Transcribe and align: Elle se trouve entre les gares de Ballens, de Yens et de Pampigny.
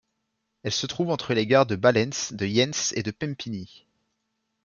Elle 0.63 0.71
se 0.71 0.87
trouve 0.87 1.11
entre 1.11 1.35
les 1.35 1.45
gares 1.45 1.67
de 1.67 1.75
Ballens, 1.75 2.31
de 2.31 2.47
Yens 2.47 2.91
et 2.95 3.03
de 3.03 3.11
Pampigny. 3.11 3.85